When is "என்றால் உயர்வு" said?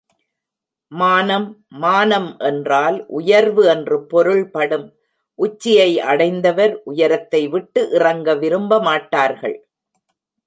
2.39-3.63